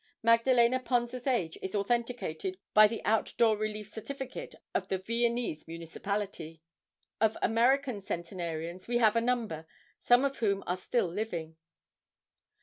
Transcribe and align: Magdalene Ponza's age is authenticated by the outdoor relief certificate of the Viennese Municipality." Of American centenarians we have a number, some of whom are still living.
Magdalene 0.23 0.79
Ponza's 0.79 1.27
age 1.27 1.59
is 1.61 1.75
authenticated 1.75 2.57
by 2.73 2.87
the 2.87 3.05
outdoor 3.05 3.55
relief 3.55 3.85
certificate 3.89 4.55
of 4.73 4.87
the 4.87 4.97
Viennese 4.97 5.67
Municipality." 5.67 6.59
Of 7.19 7.37
American 7.43 8.01
centenarians 8.03 8.87
we 8.87 8.97
have 8.97 9.15
a 9.15 9.21
number, 9.21 9.67
some 9.99 10.25
of 10.25 10.39
whom 10.39 10.63
are 10.65 10.75
still 10.77 11.05
living. 11.05 11.55